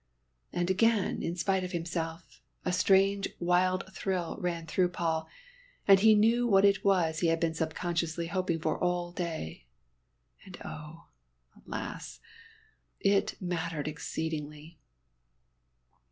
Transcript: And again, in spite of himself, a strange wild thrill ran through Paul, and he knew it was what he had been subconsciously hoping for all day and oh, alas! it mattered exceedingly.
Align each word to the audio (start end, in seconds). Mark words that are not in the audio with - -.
And 0.51 0.71
again, 0.71 1.21
in 1.21 1.35
spite 1.35 1.63
of 1.63 1.73
himself, 1.73 2.41
a 2.65 2.73
strange 2.73 3.29
wild 3.39 3.83
thrill 3.93 4.35
ran 4.39 4.65
through 4.65 4.89
Paul, 4.89 5.27
and 5.87 5.99
he 5.99 6.15
knew 6.15 6.47
it 6.57 6.83
was 6.83 6.83
what 6.83 7.19
he 7.19 7.27
had 7.27 7.39
been 7.39 7.53
subconsciously 7.53 8.25
hoping 8.25 8.57
for 8.59 8.79
all 8.83 9.11
day 9.11 9.67
and 10.43 10.57
oh, 10.65 11.05
alas! 11.67 12.19
it 12.99 13.39
mattered 13.39 13.87
exceedingly. 13.87 14.79